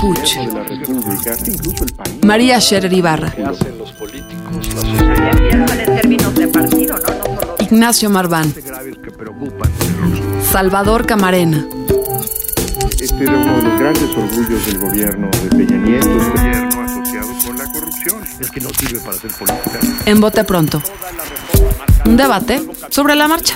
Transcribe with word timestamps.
Puch. 0.00 0.36
María 2.22 2.60
Scherer 2.60 2.92
Ibarra. 2.92 3.32
Ignacio 7.60 8.10
Marván. 8.10 8.54
Salvador 10.50 11.06
Camarena. 11.06 11.66
Este 13.00 13.24
era 13.24 13.36
uno 13.36 13.56
de 13.56 13.62
los 13.62 13.80
grandes 13.80 14.16
orgullos 14.16 14.66
del 14.66 14.78
gobierno 14.78 15.28
de 15.30 15.48
Peña 15.56 15.76
Nieto. 15.76 16.08
Un 16.08 16.30
gobierno 16.30 16.82
asociado 16.82 17.28
con 17.44 17.58
la 17.58 17.72
corrupción. 17.72 18.22
Es 18.40 18.50
que 18.50 18.60
no 18.60 18.70
sirve 18.70 19.00
para 19.00 19.16
hacer 19.16 19.30
política. 19.32 19.80
En 20.06 20.20
Bote 20.20 20.44
Pronto. 20.44 20.82
Un 22.04 22.16
debate 22.16 22.62
sobre 22.90 23.14
la 23.14 23.28
marcha. 23.28 23.54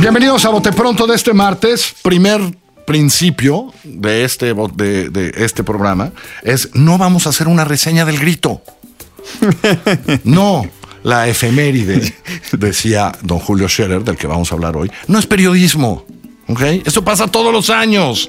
Bienvenidos 0.00 0.44
a 0.44 0.50
Bote 0.50 0.72
Pronto 0.72 1.06
de 1.06 1.14
este 1.14 1.32
martes. 1.32 1.94
Primer 2.02 2.63
principio 2.86 3.72
de 3.84 4.24
este, 4.24 4.54
de, 4.74 5.08
de 5.10 5.32
este 5.36 5.62
programa 5.64 6.12
es 6.42 6.70
no 6.74 6.98
vamos 6.98 7.26
a 7.26 7.30
hacer 7.30 7.48
una 7.48 7.64
reseña 7.64 8.04
del 8.04 8.18
grito. 8.18 8.62
No, 10.24 10.66
la 11.02 11.28
efeméride, 11.28 12.14
decía 12.52 13.12
don 13.22 13.38
Julio 13.38 13.68
Scherer, 13.68 14.02
del 14.04 14.16
que 14.16 14.26
vamos 14.26 14.50
a 14.52 14.54
hablar 14.54 14.76
hoy, 14.76 14.90
no 15.06 15.18
es 15.18 15.26
periodismo. 15.26 16.04
¿ok? 16.48 16.60
Esto 16.84 17.02
pasa 17.04 17.26
todos 17.26 17.52
los 17.52 17.70
años. 17.70 18.28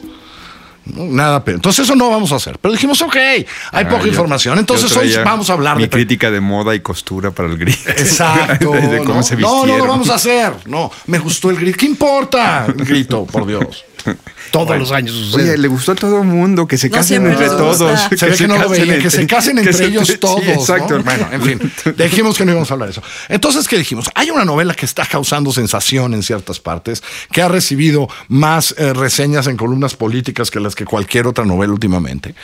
Nada, 0.86 1.44
pero 1.44 1.56
entonces 1.58 1.84
eso 1.86 1.96
no 1.96 2.12
vamos 2.12 2.32
a 2.32 2.36
hacer. 2.36 2.60
Pero 2.60 2.72
dijimos, 2.74 3.02
ok, 3.02 3.16
hay 3.16 3.46
Ah, 3.72 3.90
poca 3.90 4.04
yo- 4.04 4.08
información, 4.10 4.60
entonces 4.60 4.96
hoy 4.96 5.12
vamos 5.24 5.50
a 5.50 5.54
hablar 5.54 5.78
mi 5.78 5.84
de 5.84 5.90
crítica 5.90 6.30
de 6.30 6.40
moda 6.40 6.76
y 6.76 6.80
costura 6.80 7.32
para 7.32 7.50
el 7.50 7.58
grito. 7.58 7.90
Exacto. 7.90 8.72
de, 8.72 8.82
de 8.88 8.98
cómo 9.00 9.16
no, 9.16 9.24
se 9.24 9.36
no, 9.38 9.66
no 9.66 9.78
lo 9.78 9.88
vamos 9.88 10.10
a 10.10 10.16
hacer. 10.16 10.54
No, 10.68 10.92
me 11.08 11.18
gustó 11.18 11.50
el 11.50 11.58
grito. 11.58 11.78
¿Qué 11.80 11.88
importa? 11.88 12.68
El 12.68 12.86
grito, 12.86 13.26
por 13.26 13.48
Dios. 13.48 13.84
Todos 14.52 14.78
los 14.78 14.92
años 14.92 15.16
sucede. 15.16 15.44
Oye, 15.52 15.58
le 15.58 15.68
gustó 15.68 15.92
a 15.94 15.96
todo 15.96 16.22
el 16.22 16.28
mundo 16.28 16.68
que 16.68 16.78
se 16.78 16.90
No 16.90 16.98
casen 16.98 17.26
entre 17.28 17.48
todos. 17.48 18.10
ve 18.10 18.18
que 18.38 18.48
no 18.48 18.58
lo 18.58 18.70
se 19.10 19.28
casen 19.28 19.58
entre 19.58 19.74
se- 19.74 19.86
ellos 19.86 20.08
sí, 20.08 20.18
todos. 20.18 20.44
¿no? 20.46 20.52
exacto. 20.54 21.02
Bueno, 21.04 21.28
en 21.32 21.42
fin, 21.42 21.72
dijimos 21.98 22.38
que 22.38 22.46
no 22.46 22.52
íbamos 22.52 22.70
a 22.72 22.74
hablar 22.76 22.88
de 22.90 22.92
eso. 22.92 23.04
Entonces, 23.28 23.68
¿qué 23.68 23.78
dijimos? 23.78 24.10
Hay 24.16 24.30
una 24.30 24.46
novela 24.46 24.74
que 24.74 24.86
está 24.86 25.06
causando 25.06 25.52
sensación 25.52 26.14
en 26.14 26.24
ciertas 26.24 26.60
partes, 26.60 27.04
que 27.32 27.42
ha 27.42 27.48
recibido 27.48 28.08
más 28.28 28.76
eh, 28.78 28.94
reseñas 28.94 29.48
en 29.48 29.58
columnas 29.58 29.96
políticas 29.96 30.52
que 30.52 30.60
las 30.60 30.76
que 30.76 30.86
cualquier 30.86 31.28
otra 31.28 31.44
novela 31.46 31.74
últimamente. 31.74 32.36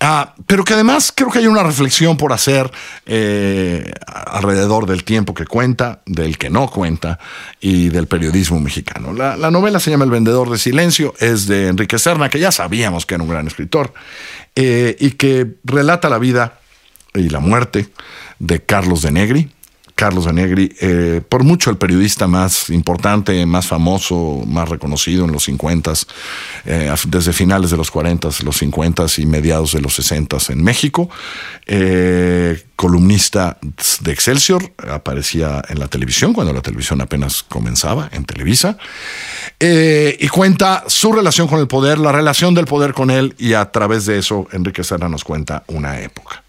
Ah, 0.00 0.34
pero 0.46 0.64
que 0.64 0.74
además 0.74 1.12
creo 1.14 1.30
que 1.30 1.40
hay 1.40 1.46
una 1.48 1.64
reflexión 1.64 2.16
por 2.16 2.32
hacer 2.32 2.70
eh, 3.06 3.90
alrededor 4.06 4.86
del 4.86 5.02
tiempo 5.04 5.34
que 5.34 5.44
cuenta, 5.46 6.00
del 6.06 6.38
que 6.38 6.50
no 6.50 6.68
cuenta 6.68 7.18
y 7.60 7.88
del 7.88 8.06
periodismo 8.06 8.60
mexicano. 8.60 9.12
La, 9.12 9.36
la 9.36 9.50
novela 9.50 9.80
se 9.80 9.90
llama 9.90 10.04
El 10.04 10.10
vendedor 10.10 10.50
de 10.50 10.58
silencio, 10.58 10.97
es 11.18 11.46
de 11.46 11.68
Enrique 11.68 11.98
Serna, 11.98 12.28
que 12.28 12.38
ya 12.38 12.52
sabíamos 12.52 13.06
que 13.06 13.14
era 13.14 13.22
un 13.22 13.30
gran 13.30 13.46
escritor, 13.46 13.92
eh, 14.54 14.96
y 14.98 15.12
que 15.12 15.46
relata 15.64 16.08
la 16.08 16.18
vida 16.18 16.60
y 17.14 17.28
la 17.28 17.40
muerte 17.40 17.88
de 18.38 18.60
Carlos 18.60 19.02
de 19.02 19.12
Negri. 19.12 19.50
Carlos 19.94 20.26
de 20.26 20.32
Negri, 20.32 20.76
eh, 20.80 21.22
por 21.28 21.42
mucho 21.42 21.70
el 21.70 21.76
periodista 21.76 22.28
más 22.28 22.70
importante, 22.70 23.44
más 23.46 23.66
famoso, 23.66 24.44
más 24.46 24.68
reconocido 24.68 25.24
en 25.24 25.32
los 25.32 25.42
50, 25.42 25.92
eh, 26.66 26.94
desde 27.08 27.32
finales 27.32 27.72
de 27.72 27.76
los 27.76 27.90
40, 27.90 28.28
los 28.44 28.56
50 28.58 29.06
y 29.16 29.26
mediados 29.26 29.72
de 29.72 29.80
los 29.80 29.94
60 29.94 30.36
en 30.50 30.62
México. 30.62 31.10
Columnista 32.76 33.58
de 34.00 34.12
Excelsior, 34.12 34.72
aparecía 34.88 35.64
en 35.68 35.80
la 35.80 35.88
televisión 35.88 36.32
cuando 36.32 36.52
la 36.52 36.62
televisión 36.62 37.00
apenas 37.00 37.42
comenzaba, 37.42 38.08
en 38.12 38.24
Televisa. 38.24 38.78
Eh, 39.60 40.16
y 40.20 40.28
cuenta 40.28 40.84
su 40.86 41.12
relación 41.12 41.48
con 41.48 41.58
el 41.58 41.66
poder, 41.66 41.98
la 41.98 42.12
relación 42.12 42.54
del 42.54 42.66
poder 42.66 42.92
con 42.94 43.10
él, 43.10 43.34
y 43.38 43.54
a 43.54 43.70
través 43.72 44.06
de 44.06 44.18
eso 44.18 44.46
Enrique 44.52 44.84
Serna 44.84 45.08
nos 45.08 45.24
cuenta 45.24 45.64
una 45.66 46.00
época. 46.00 46.42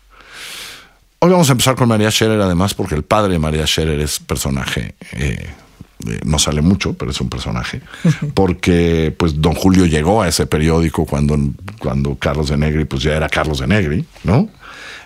Hoy 1.20 1.32
vamos 1.32 1.50
a 1.50 1.54
empezar 1.54 1.76
con 1.76 1.90
María 1.90 2.12
Scherer, 2.12 2.40
además, 2.40 2.74
porque 2.74 2.96
el 2.96 3.04
padre 3.04 3.34
de 3.34 3.40
María 3.40 3.66
Scherer 3.66 4.00
es 4.00 4.20
personaje. 4.20 4.96
eh, 5.14 5.50
eh, 6.08 6.20
no 6.24 6.40
sale 6.40 6.62
mucho, 6.62 6.94
pero 6.94 7.12
es 7.12 7.20
un 7.20 7.30
personaje. 7.30 7.82
Porque, 8.34 9.14
pues, 9.18 9.42
don 9.42 9.54
Julio 9.54 9.86
llegó 9.86 10.22
a 10.22 10.28
ese 10.28 10.46
periódico 10.46 11.06
cuando, 11.06 11.38
cuando 11.78 12.16
Carlos 12.16 12.50
de 12.50 12.58
Negri, 12.58 12.86
pues 12.86 13.04
ya 13.04 13.16
era 13.16 13.28
Carlos 13.28 13.60
de 13.60 13.68
Negri, 13.68 14.06
¿no? 14.24 14.50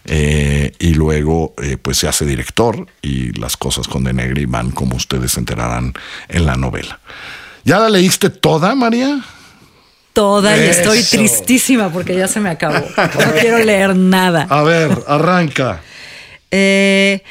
Eh, 0.06 0.74
y 0.80 0.94
luego, 0.94 1.56
eh, 1.64 1.78
pues 1.78 1.98
se 1.98 2.08
hace 2.08 2.26
director 2.26 2.86
y 3.02 3.32
las 3.40 3.58
cosas 3.58 3.88
con 3.88 4.04
de 4.04 4.14
Negri 4.14 4.46
van 4.46 4.72
como 4.72 4.96
ustedes 4.96 5.32
se 5.32 5.40
enterarán 5.40 5.94
en 6.28 6.46
la 6.46 6.58
novela. 6.58 7.00
¿Ya 7.64 7.80
la 7.80 7.90
leíste 7.90 8.30
toda, 8.30 8.76
María? 8.76 9.22
Toda 10.14 10.56
y 10.58 10.62
estoy 10.70 11.02
tristísima 11.04 11.92
porque 11.92 12.16
ya 12.16 12.28
se 12.28 12.40
me 12.40 12.50
acabó. 12.50 12.76
No 12.98 13.32
quiero 13.40 13.58
leer 13.60 13.96
nada. 13.96 14.46
A 14.50 14.62
ver, 14.64 14.92
arranca. 15.08 15.82
Eh, 16.52 17.24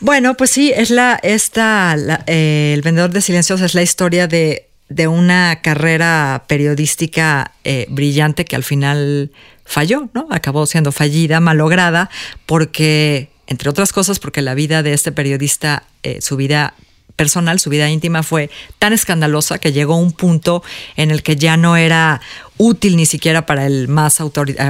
bueno, 0.00 0.34
pues 0.34 0.50
sí, 0.50 0.72
es 0.74 0.90
la, 0.90 1.20
esta, 1.22 1.94
la- 1.96 2.24
eh, 2.26 2.72
el 2.74 2.82
vendedor 2.82 3.10
de 3.10 3.20
silencios 3.20 3.60
es 3.60 3.74
la 3.74 3.82
historia 3.82 4.26
de, 4.26 4.68
de 4.88 5.06
una 5.06 5.60
carrera 5.62 6.44
periodística 6.48 7.52
eh, 7.62 7.86
brillante 7.90 8.44
que 8.44 8.56
al 8.56 8.64
final 8.64 9.30
falló, 9.64 10.08
¿no? 10.14 10.26
Acabó 10.30 10.66
siendo 10.66 10.90
fallida, 10.90 11.38
malograda, 11.38 12.10
porque, 12.44 13.28
entre 13.46 13.70
otras 13.70 13.92
cosas, 13.92 14.18
porque 14.18 14.42
la 14.42 14.54
vida 14.54 14.82
de 14.82 14.94
este 14.94 15.12
periodista, 15.12 15.84
eh, 16.02 16.18
su 16.20 16.36
vida 16.36 16.74
personal, 17.16 17.60
su 17.60 17.70
vida 17.70 17.88
íntima 17.88 18.22
fue 18.22 18.50
tan 18.78 18.92
escandalosa 18.92 19.58
que 19.58 19.72
llegó 19.72 19.94
a 19.94 19.98
un 19.98 20.12
punto 20.12 20.62
en 20.96 21.10
el 21.10 21.22
que 21.22 21.36
ya 21.36 21.56
no 21.56 21.76
era 21.76 22.20
útil 22.56 22.96
ni 22.96 23.06
siquiera 23.06 23.46
para 23.46 23.66
el 23.66 23.88
más 23.88 24.20
eh, 24.20 24.24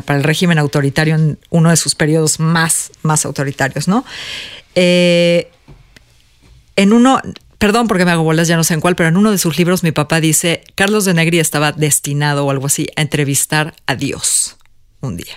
para 0.05 0.19
el 0.19 0.25
régimen 0.25 0.59
autoritario 0.59 1.15
en 1.15 1.39
uno 1.51 1.71
de 1.71 1.77
sus 1.77 1.95
periodos 1.95 2.41
más, 2.41 2.93
más 3.03 3.25
autoritarios, 3.25 3.89
¿no? 3.89 4.05
Eh, 4.75 5.51
en 6.77 6.93
uno, 6.93 7.21
perdón 7.59 7.89
porque 7.89 8.05
me 8.05 8.11
hago 8.11 8.25
bolas, 8.25 8.49
ya 8.49 8.57
no 8.57 8.65
sé 8.65 8.75
en 8.75 8.81
cuál, 8.81 8.97
pero 8.97 9.09
en 9.09 9.17
uno 9.17 9.31
de 9.31 9.39
sus 9.39 9.59
libros 9.59 9.83
mi 9.83 9.93
papá 9.93 10.21
dice, 10.21 10.65
Carlos 10.75 11.05
de 11.05 11.15
Negri 11.15 11.39
estaba 11.39 11.73
destinado 11.73 12.45
o 12.45 12.51
algo 12.51 12.67
así 12.67 12.89
a 12.97 13.03
entrevistar 13.03 13.75
a 13.87 13.95
Dios 13.95 14.57
un 15.01 15.17
día. 15.17 15.37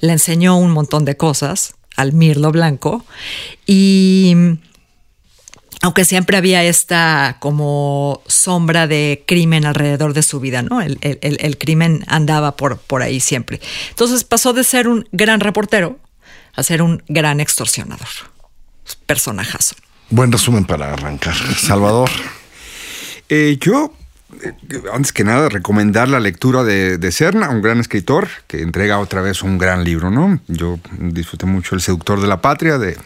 Le 0.00 0.12
enseñó 0.12 0.56
un 0.56 0.70
montón 0.70 1.04
de 1.04 1.16
cosas 1.16 1.74
al 1.96 2.12
Mirlo 2.12 2.52
Blanco 2.52 3.04
y 3.66 4.34
aunque 5.84 6.06
siempre 6.06 6.38
había 6.38 6.64
esta 6.64 7.36
como 7.40 8.22
sombra 8.26 8.86
de 8.86 9.22
crimen 9.26 9.66
alrededor 9.66 10.14
de 10.14 10.22
su 10.22 10.40
vida, 10.40 10.62
¿no? 10.62 10.80
El, 10.80 10.96
el- 11.02 11.18
el- 11.20 11.36
el 11.40 11.58
crimen 11.58 12.04
andaba 12.08 12.56
por, 12.56 12.78
por 12.78 13.02
ahí 13.02 13.20
siempre. 13.20 13.60
Entonces 13.90 14.24
pasó 14.24 14.54
de 14.54 14.64
ser 14.64 14.88
un 14.88 15.06
gran 15.12 15.40
reportero 15.40 15.98
a 16.56 16.62
ser 16.62 16.80
un 16.80 17.02
gran 17.08 17.38
extorsionador. 17.38 18.08
Personajazo. 19.04 19.74
Buen 20.08 20.32
resumen 20.32 20.64
para 20.64 20.90
arrancar. 20.90 21.34
Salvador. 21.58 22.08
Eh, 23.28 23.58
yo, 23.60 23.92
eh, 24.42 24.52
antes 24.90 25.12
que 25.12 25.22
nada, 25.24 25.50
recomendar 25.50 26.08
la 26.08 26.18
lectura 26.18 26.64
de, 26.64 26.96
de 26.96 27.12
Serna, 27.12 27.50
un 27.50 27.60
gran 27.60 27.78
escritor 27.78 28.28
que 28.46 28.62
entrega 28.62 28.98
otra 29.00 29.20
vez 29.20 29.42
un 29.42 29.58
gran 29.58 29.84
libro, 29.84 30.10
¿no? 30.10 30.40
Yo 30.48 30.78
disfruté 30.98 31.44
mucho 31.44 31.74
El 31.74 31.82
seductor 31.82 32.22
de 32.22 32.26
la 32.26 32.40
patria 32.40 32.78
de, 32.78 32.96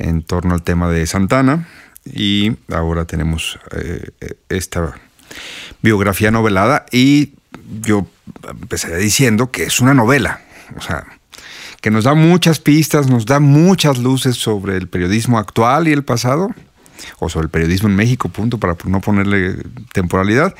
en 0.00 0.22
torno 0.22 0.54
al 0.54 0.62
tema 0.62 0.90
de 0.90 1.06
Santana 1.06 1.68
y 2.04 2.56
ahora 2.72 3.04
tenemos 3.04 3.58
eh, 3.72 4.10
esta 4.48 4.94
biografía 5.82 6.30
novelada 6.30 6.86
y 6.90 7.34
yo 7.82 8.06
empecé 8.48 8.96
diciendo 8.96 9.50
que 9.50 9.64
es 9.64 9.80
una 9.80 9.94
novela, 9.94 10.40
o 10.76 10.80
sea, 10.80 11.06
que 11.80 11.90
nos 11.90 12.04
da 12.04 12.14
muchas 12.14 12.58
pistas, 12.58 13.08
nos 13.08 13.26
da 13.26 13.40
muchas 13.40 13.98
luces 13.98 14.36
sobre 14.36 14.76
el 14.76 14.88
periodismo 14.88 15.38
actual 15.38 15.88
y 15.88 15.92
el 15.92 16.04
pasado, 16.04 16.50
o 17.18 17.28
sobre 17.28 17.44
el 17.44 17.50
periodismo 17.50 17.88
en 17.88 17.96
México, 17.96 18.28
punto, 18.28 18.58
para 18.58 18.76
no 18.84 19.00
ponerle 19.00 19.56
temporalidad. 19.92 20.54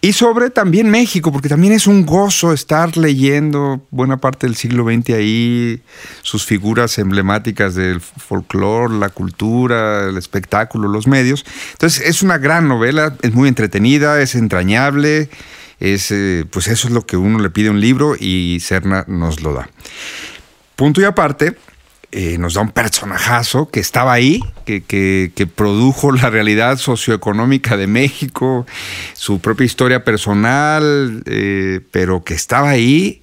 Y 0.00 0.12
sobre 0.12 0.50
también 0.50 0.90
México, 0.90 1.32
porque 1.32 1.48
también 1.48 1.72
es 1.72 1.88
un 1.88 2.06
gozo 2.06 2.52
estar 2.52 2.96
leyendo 2.96 3.84
buena 3.90 4.18
parte 4.18 4.46
del 4.46 4.54
siglo 4.54 4.84
XX 4.84 5.10
ahí, 5.10 5.82
sus 6.22 6.46
figuras 6.46 6.98
emblemáticas 6.98 7.74
del 7.74 8.00
folclore, 8.00 8.94
la 8.94 9.08
cultura, 9.08 10.08
el 10.08 10.16
espectáculo, 10.16 10.86
los 10.86 11.08
medios. 11.08 11.44
Entonces 11.72 12.06
es 12.06 12.22
una 12.22 12.38
gran 12.38 12.68
novela, 12.68 13.16
es 13.22 13.34
muy 13.34 13.48
entretenida, 13.48 14.22
es 14.22 14.36
entrañable, 14.36 15.30
es, 15.80 16.12
eh, 16.12 16.44
pues 16.48 16.68
eso 16.68 16.86
es 16.86 16.94
lo 16.94 17.04
que 17.04 17.16
uno 17.16 17.40
le 17.40 17.50
pide 17.50 17.66
a 17.66 17.72
un 17.72 17.80
libro 17.80 18.14
y 18.14 18.58
Serna 18.60 19.04
nos 19.08 19.42
lo 19.42 19.52
da. 19.52 19.68
Punto 20.76 21.00
y 21.00 21.04
aparte, 21.04 21.56
eh, 22.10 22.38
nos 22.38 22.54
da 22.54 22.62
un 22.62 22.70
personajazo 22.70 23.68
que 23.70 23.80
estaba 23.80 24.14
ahí, 24.14 24.42
que, 24.64 24.82
que, 24.82 25.46
produjo 25.46 26.10
la 26.10 26.30
realidad 26.30 26.78
socioeconómica 26.78 27.76
de 27.76 27.86
México, 27.86 28.66
su 29.12 29.40
propia 29.40 29.66
historia 29.66 30.04
personal, 30.04 31.22
eh, 31.26 31.80
pero 31.90 32.24
que 32.24 32.34
estaba 32.34 32.70
ahí 32.70 33.20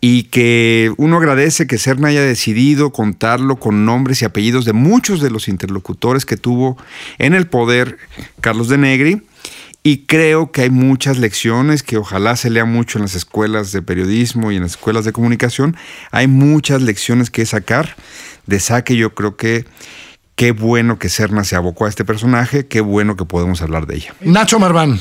y 0.00 0.24
que 0.24 0.92
uno 0.96 1.16
agradece 1.16 1.66
que 1.66 1.78
Serna 1.78 2.08
haya 2.08 2.22
decidido 2.22 2.92
contarlo 2.92 3.56
con 3.56 3.84
nombres 3.84 4.22
y 4.22 4.24
apellidos 4.24 4.64
de 4.64 4.72
muchos 4.72 5.20
de 5.20 5.30
los 5.30 5.48
interlocutores 5.48 6.24
que 6.24 6.36
tuvo 6.36 6.76
en 7.18 7.34
el 7.34 7.48
poder 7.48 7.98
Carlos 8.40 8.68
de 8.68 8.78
Negri. 8.78 9.22
Y 9.88 10.04
creo 10.04 10.52
que 10.52 10.60
hay 10.60 10.68
muchas 10.68 11.16
lecciones 11.16 11.82
que 11.82 11.96
ojalá 11.96 12.36
se 12.36 12.50
lea 12.50 12.66
mucho 12.66 12.98
en 12.98 13.04
las 13.04 13.14
escuelas 13.14 13.72
de 13.72 13.80
periodismo 13.80 14.52
y 14.52 14.56
en 14.56 14.62
las 14.64 14.72
escuelas 14.72 15.06
de 15.06 15.12
comunicación. 15.12 15.78
Hay 16.10 16.26
muchas 16.26 16.82
lecciones 16.82 17.30
que 17.30 17.46
sacar 17.46 17.96
de 18.44 18.60
saque. 18.60 18.96
Yo 18.96 19.14
creo 19.14 19.38
que 19.38 19.64
qué 20.34 20.52
bueno 20.52 20.98
que 20.98 21.08
Serna 21.08 21.42
se 21.42 21.56
abocó 21.56 21.86
a 21.86 21.88
este 21.88 22.04
personaje, 22.04 22.66
qué 22.66 22.82
bueno 22.82 23.16
que 23.16 23.24
podemos 23.24 23.62
hablar 23.62 23.86
de 23.86 23.96
ella. 23.96 24.14
Nacho 24.20 24.58
Marván. 24.58 25.00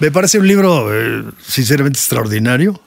Me 0.00 0.10
parece 0.10 0.38
un 0.38 0.46
libro 0.46 0.94
eh, 0.94 1.24
sinceramente 1.42 1.98
extraordinario. 1.98 2.78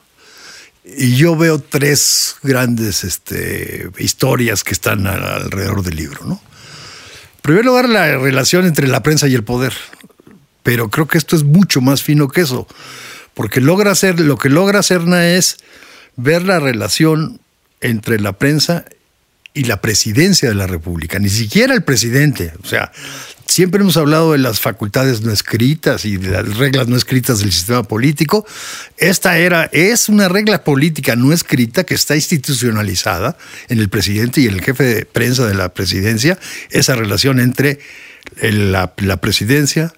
Y 0.84 1.16
yo 1.16 1.34
veo 1.34 1.58
tres 1.58 2.36
grandes 2.44 3.02
este, 3.02 3.90
historias 3.98 4.62
que 4.62 4.72
están 4.72 5.04
alrededor 5.08 5.82
del 5.82 5.96
libro. 5.96 6.24
¿no? 6.26 6.34
En 6.34 7.42
primer 7.42 7.64
lugar, 7.64 7.88
la 7.88 8.18
relación 8.18 8.66
entre 8.66 8.86
la 8.86 9.02
prensa 9.02 9.26
y 9.26 9.34
el 9.34 9.42
poder. 9.42 9.72
Pero 10.62 10.90
creo 10.90 11.06
que 11.06 11.18
esto 11.18 11.36
es 11.36 11.44
mucho 11.44 11.80
más 11.80 12.02
fino 12.02 12.28
que 12.28 12.42
eso. 12.42 12.66
Porque 13.34 13.60
logra 13.60 13.92
hacer, 13.92 14.20
lo 14.20 14.36
que 14.36 14.48
logra 14.48 14.82
Serna 14.82 15.28
es 15.28 15.58
ver 16.16 16.42
la 16.42 16.60
relación 16.60 17.40
entre 17.80 18.20
la 18.20 18.34
prensa 18.34 18.84
y 19.52 19.64
la 19.64 19.80
presidencia 19.80 20.48
de 20.48 20.54
la 20.54 20.66
República, 20.66 21.18
ni 21.18 21.28
siquiera 21.28 21.74
el 21.74 21.82
presidente. 21.82 22.52
O 22.62 22.66
sea, 22.66 22.92
siempre 23.46 23.80
hemos 23.80 23.96
hablado 23.96 24.32
de 24.32 24.38
las 24.38 24.60
facultades 24.60 25.22
no 25.22 25.32
escritas 25.32 26.04
y 26.04 26.18
de 26.18 26.30
las 26.30 26.56
reglas 26.56 26.86
no 26.86 26.96
escritas 26.96 27.40
del 27.40 27.50
sistema 27.50 27.82
político. 27.82 28.46
Esta 28.96 29.38
era, 29.38 29.64
es 29.72 30.08
una 30.08 30.28
regla 30.28 30.62
política 30.62 31.16
no 31.16 31.32
escrita 31.32 31.84
que 31.84 31.94
está 31.94 32.14
institucionalizada 32.14 33.36
en 33.68 33.80
el 33.80 33.88
presidente 33.88 34.40
y 34.40 34.46
el 34.46 34.62
jefe 34.62 34.84
de 34.84 35.04
prensa 35.04 35.46
de 35.46 35.54
la 35.54 35.74
presidencia, 35.74 36.38
esa 36.70 36.94
relación 36.94 37.40
entre 37.40 37.80
la 38.40 39.16
presidencia, 39.20 39.92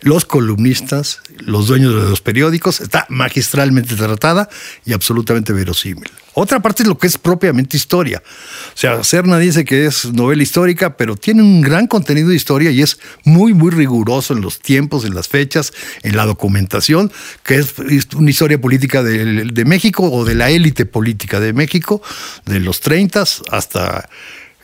los 0.00 0.24
columnistas, 0.24 1.20
los 1.38 1.66
dueños 1.66 1.94
de 1.94 2.08
los 2.08 2.20
periódicos, 2.20 2.80
está 2.80 3.06
magistralmente 3.08 3.96
tratada 3.96 4.48
y 4.84 4.92
absolutamente 4.92 5.52
verosímil. 5.52 6.10
Otra 6.40 6.60
parte 6.60 6.84
es 6.84 6.88
lo 6.88 6.96
que 6.96 7.08
es 7.08 7.18
propiamente 7.18 7.76
historia. 7.76 8.22
O 8.24 8.76
sea, 8.76 9.02
Serna 9.02 9.38
dice 9.38 9.64
que 9.64 9.86
es 9.86 10.12
novela 10.12 10.40
histórica, 10.40 10.96
pero 10.96 11.16
tiene 11.16 11.42
un 11.42 11.62
gran 11.62 11.88
contenido 11.88 12.28
de 12.28 12.36
historia 12.36 12.70
y 12.70 12.80
es 12.80 13.00
muy, 13.24 13.54
muy 13.54 13.72
riguroso 13.72 14.34
en 14.34 14.40
los 14.40 14.60
tiempos, 14.60 15.04
en 15.04 15.16
las 15.16 15.26
fechas, 15.26 15.72
en 16.04 16.16
la 16.16 16.26
documentación, 16.26 17.10
que 17.42 17.56
es 17.56 17.74
una 18.14 18.30
historia 18.30 18.60
política 18.60 19.02
de, 19.02 19.64
México 19.64 20.04
o 20.04 20.24
de 20.24 20.36
la 20.36 20.50
élite 20.50 20.86
política 20.86 21.40
de 21.40 21.52
México, 21.52 22.00
de 22.46 22.60
los 22.60 22.80
30 22.80 23.24
hasta 23.50 24.08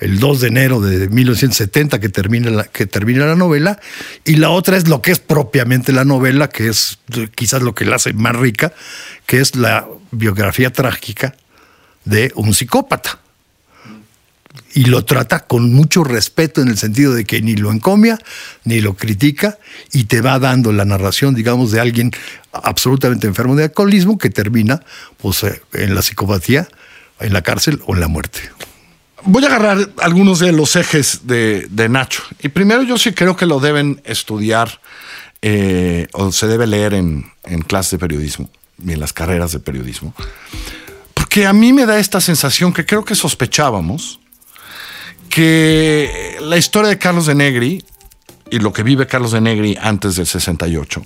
el 0.00 0.19
2 0.19 0.41
de 0.41 0.49
enero 0.49 0.81
de 0.81 1.08
1970 1.08 2.00
que 2.00 2.08
termina, 2.08 2.50
la, 2.50 2.64
que 2.64 2.87
termina 2.87 3.26
la 3.26 3.37
novela, 3.37 3.79
y 4.25 4.37
la 4.37 4.50
otra 4.50 4.76
es 4.76 4.88
lo 4.88 5.00
que 5.02 5.12
es 5.12 5.19
propiamente 5.19 5.93
la 5.93 6.05
novela, 6.05 6.49
que 6.49 6.69
es 6.69 6.99
quizás 7.35 7.62
lo 7.62 7.75
que 7.75 7.85
la 7.85 7.96
hace 7.96 8.12
más 8.12 8.35
rica, 8.37 8.73
que 9.26 9.41
es 9.41 9.56
la 9.56 9.87
biografía 10.11 10.73
trágica 10.73 11.37
de 12.05 12.32
un 12.35 12.55
psicópata. 12.55 13.20
Y 14.75 14.87
lo 14.87 15.05
trata 15.05 15.46
con 15.46 15.73
mucho 15.73 16.02
respeto 16.02 16.61
en 16.61 16.69
el 16.69 16.76
sentido 16.76 17.14
de 17.14 17.25
que 17.25 17.40
ni 17.40 17.55
lo 17.55 17.70
encomia, 17.70 18.19
ni 18.64 18.81
lo 18.81 18.94
critica, 18.94 19.58
y 19.93 20.05
te 20.05 20.20
va 20.20 20.40
dando 20.40 20.73
la 20.73 20.85
narración, 20.85 21.35
digamos, 21.35 21.70
de 21.70 21.81
alguien 21.81 22.11
absolutamente 22.52 23.29
enfermo 23.29 23.55
de 23.55 23.64
alcoholismo 23.64 24.19
que 24.19 24.31
termina 24.31 24.82
pues, 25.19 25.44
eh, 25.44 25.62
en 25.75 25.94
la 25.94 26.02
psicopatía, 26.02 26.69
en 27.20 27.32
la 27.32 27.43
cárcel 27.43 27.81
o 27.87 27.94
en 27.94 28.00
la 28.00 28.08
muerte. 28.08 28.40
Voy 29.26 29.44
a 29.44 29.47
agarrar 29.47 29.91
algunos 30.03 30.38
de 30.38 30.53
los 30.53 30.76
ejes 30.76 31.26
de, 31.26 31.88
Nacho. 31.88 32.23
Y 32.43 32.49
primero 32.49 32.82
yo 32.82 32.99
sí 32.99 33.12
creo 33.12 33.37
que 33.37 33.47
lo 33.47 33.59
deben 33.59 34.03
estudiar 34.05 34.81
eh, 35.41 36.09
o 36.12 36.31
se 36.31 36.47
debe 36.47 36.67
leer 36.67 36.94
en, 36.94 37.32
en 37.44 37.62
clases 37.62 37.93
de 37.93 37.99
periodismo 37.99 38.50
y 38.85 38.93
en 38.93 39.00
las 39.00 39.12
carreras 39.12 39.53
de 39.53 39.61
periodismo. 39.61 40.15
Porque 41.15 41.47
a 41.47 41.53
mí 41.53 41.73
me 41.73 41.87
da 41.87 41.99
esta 41.99 42.21
sensación 42.21 42.73
que 42.73 42.85
creo 42.85 43.05
que 43.05 43.15
sospechábamos 43.15 44.21
que 45.31 46.37
la 46.41 46.56
historia 46.56 46.91
de 46.91 46.99
Carlos 46.99 47.26
de 47.26 47.35
Negri 47.35 47.85
y 48.50 48.59
lo 48.59 48.73
que 48.73 48.82
vive 48.82 49.06
Carlos 49.06 49.32
de 49.32 49.41
Negri 49.41 49.76
antes 49.81 50.17
del 50.17 50.26
68 50.26 51.03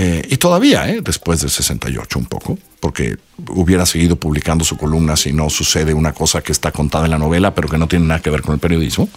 eh, 0.00 0.22
y 0.30 0.36
todavía, 0.36 0.88
eh, 0.88 1.00
después 1.02 1.40
del 1.40 1.50
68 1.50 2.20
un 2.20 2.26
poco, 2.26 2.56
porque 2.78 3.16
hubiera 3.48 3.84
seguido 3.84 4.14
publicando 4.14 4.64
su 4.64 4.76
columna 4.76 5.16
si 5.16 5.32
no 5.32 5.50
sucede 5.50 5.92
una 5.92 6.12
cosa 6.12 6.40
que 6.40 6.52
está 6.52 6.70
contada 6.70 7.06
en 7.06 7.10
la 7.10 7.18
novela, 7.18 7.52
pero 7.52 7.68
que 7.68 7.78
no 7.78 7.88
tiene 7.88 8.06
nada 8.06 8.22
que 8.22 8.30
ver 8.30 8.42
con 8.42 8.54
el 8.54 8.60
periodismo. 8.60 9.08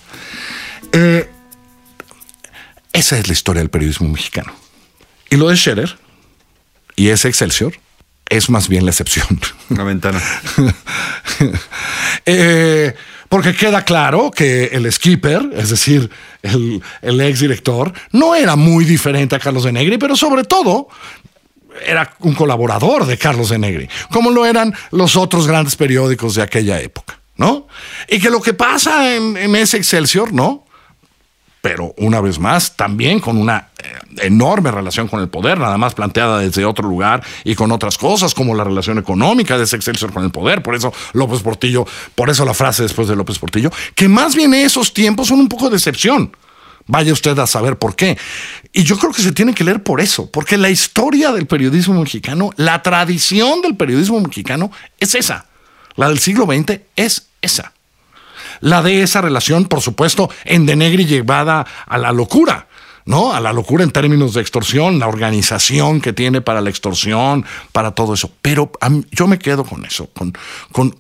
Eh, 0.92 1.30
esa 2.94 3.20
es 3.20 3.28
la 3.28 3.34
historia 3.34 3.62
del 3.62 3.70
periodismo 3.70 4.10
mexicano. 4.10 4.56
Y 5.30 5.36
lo 5.36 5.50
de 5.50 5.56
Scherer 5.56 6.00
y 6.96 7.10
ese 7.10 7.28
Excelsior 7.28 7.74
es 8.28 8.50
más 8.50 8.68
bien 8.68 8.84
la 8.84 8.90
excepción. 8.90 9.40
La 9.70 9.84
ventana. 9.84 10.20
porque 13.32 13.56
queda 13.56 13.86
claro 13.86 14.30
que 14.30 14.66
el 14.74 14.92
skipper, 14.92 15.52
es 15.56 15.70
decir, 15.70 16.10
el, 16.42 16.84
el 17.02 17.22
ex 17.22 17.40
director, 17.40 17.94
no 18.12 18.36
era 18.36 18.58
muy 18.58 18.84
diferente 18.84 19.38
a 19.38 19.40
Carlos 19.40 19.64
de 19.64 19.72
Negri, 19.72 19.98
pero 19.98 20.18
sobre 20.18 20.44
todo 20.44 20.90
era 21.86 22.14
un 22.20 22.34
colaborador 22.36 23.06
de 23.06 23.18
Carlos 23.18 23.48
de 23.48 23.58
Negri, 23.58 23.88
como 24.12 24.32
lo 24.32 24.46
eran 24.46 24.76
los 24.92 25.16
otros 25.16 25.48
grandes 25.48 25.78
periódicos 25.78 26.36
de 26.36 26.42
aquella 26.42 26.82
época, 26.82 27.22
¿no? 27.38 27.70
Y 28.10 28.20
que 28.20 28.30
lo 28.30 28.42
que 28.42 28.54
pasa 28.54 29.16
en, 29.16 29.38
en 29.38 29.56
ese 29.56 29.78
Excelsior, 29.78 30.34
¿no? 30.34 30.66
Pero 31.62 31.94
una 31.98 32.20
vez 32.22 32.40
más, 32.40 32.76
también 32.76 33.20
con 33.20 33.38
una 33.38 33.70
eh, 33.78 34.26
enorme 34.26 34.72
relación 34.72 35.08
con 35.08 35.22
el 35.22 35.30
poder, 35.30 35.60
nada 35.60 35.78
más 35.78 35.94
planteada 35.94 36.40
desde 36.40 36.66
otro 36.66 36.88
lugar 36.88 37.24
y 37.44 37.54
con 37.56 37.72
otras 37.72 37.98
cosas, 37.98 38.34
como 38.34 38.56
la 38.56 38.64
relación 38.64 38.98
económica 38.98 39.58
de 39.58 39.66
ese 39.66 39.76
Excelsior 39.76 40.12
con 40.12 40.24
el 40.24 40.32
poder. 40.32 40.64
Por 40.64 40.76
eso 40.76 40.92
López 41.14 41.42
Portillo, 41.42 41.86
por 42.16 42.30
eso 42.30 42.46
la 42.46 42.56
frase 42.56 42.84
después 42.84 43.08
de 43.08 43.16
López 43.16 43.38
Portillo, 43.38 43.72
que 43.96 44.08
más 44.08 44.36
bien 44.36 44.54
esos 44.56 44.94
tiempos 44.94 45.28
son 45.28 45.40
un 45.40 45.48
poco 45.48 45.70
de 45.70 45.78
excepción. 45.78 46.36
Vaya 46.88 47.14
usted 47.14 47.38
a 47.38 47.46
saber 47.46 47.78
por 47.78 47.96
qué. 47.96 48.18
Y 48.74 48.84
yo 48.84 48.98
creo 48.98 49.12
que 49.12 49.22
se 49.22 49.32
tiene 49.32 49.54
que 49.54 49.64
leer 49.64 49.84
por 49.84 50.02
eso, 50.02 50.32
porque 50.32 50.58
la 50.58 50.72
historia 50.72 51.32
del 51.32 51.46
periodismo 51.46 52.02
mexicano, 52.02 52.50
la 52.58 52.82
tradición 52.82 53.62
del 53.62 53.78
periodismo 53.78 54.20
mexicano 54.20 54.72
es 55.00 55.14
esa. 55.14 55.46
La 55.96 56.10
del 56.10 56.18
siglo 56.18 56.46
XX 56.46 56.82
es 56.96 57.28
esa 57.42 57.72
la 58.62 58.82
de 58.82 59.04
esa 59.04 59.22
relación, 59.22 59.66
por 59.66 59.82
supuesto, 59.82 60.30
en 60.46 60.66
Denegri 60.66 61.06
llevada 61.06 61.66
a 61.86 61.98
la 61.98 62.12
locura. 62.12 62.68
¿No? 63.06 63.34
A 63.34 63.40
la 63.40 63.54
locura 63.54 63.84
en 63.84 63.92
términos 63.92 64.34
de 64.34 64.42
extorsión, 64.42 65.00
la 65.00 65.08
organización 65.08 66.02
que 66.02 66.14
tiene 66.14 66.42
para 66.42 66.62
la 66.62 66.70
extorsión, 66.70 67.46
para 67.72 67.92
todo 67.92 68.14
eso. 68.14 68.32
Pero 68.42 68.72
yo 69.12 69.28
me 69.28 69.40
quedo 69.40 69.64
con 69.64 69.86
eso, 69.86 70.10
con, 70.14 70.34